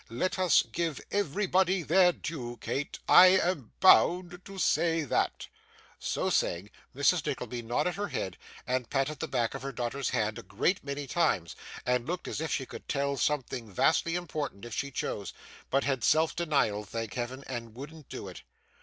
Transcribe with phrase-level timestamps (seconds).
[0.09, 5.47] Let us give everybody their due, Kate; I am bound to say that.'
[5.99, 7.23] So saying, Mrs.
[7.23, 11.05] Nickleby nodded her head, and patted the back of her daughter's hand, a great many
[11.05, 15.33] times, and looked as if she could tell something vastly important if she chose,
[15.69, 18.41] but had self denial, thank Heaven; and wouldn't do it.